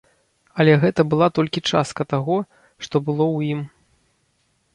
[0.61, 2.37] Але гэта была толькі частка таго,
[2.87, 3.63] што было ў ім.